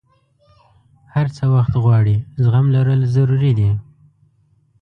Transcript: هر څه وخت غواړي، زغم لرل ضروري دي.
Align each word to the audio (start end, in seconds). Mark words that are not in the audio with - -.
هر 1.13 1.27
څه 1.35 1.43
وخت 1.55 1.73
غواړي، 1.83 2.15
زغم 2.43 2.65
لرل 2.75 3.01
ضروري 3.15 3.51
دي. 3.59 3.71